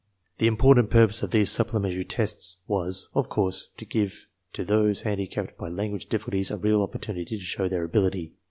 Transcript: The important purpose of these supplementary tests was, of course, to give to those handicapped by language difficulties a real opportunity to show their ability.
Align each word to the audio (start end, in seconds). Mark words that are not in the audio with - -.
The 0.39 0.47
important 0.47 0.89
purpose 0.89 1.21
of 1.21 1.29
these 1.29 1.51
supplementary 1.51 2.05
tests 2.05 2.57
was, 2.65 3.09
of 3.13 3.29
course, 3.29 3.67
to 3.77 3.85
give 3.85 4.25
to 4.53 4.63
those 4.65 5.01
handicapped 5.01 5.55
by 5.59 5.69
language 5.69 6.07
difficulties 6.09 6.49
a 6.49 6.57
real 6.57 6.81
opportunity 6.81 7.37
to 7.37 7.43
show 7.43 7.67
their 7.67 7.83
ability. 7.83 8.33